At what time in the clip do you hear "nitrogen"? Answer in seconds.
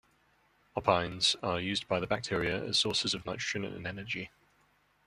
3.23-3.63